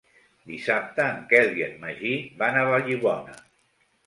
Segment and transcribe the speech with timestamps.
[0.51, 3.39] Dissabte en Quel i en Magí van a Vallibona.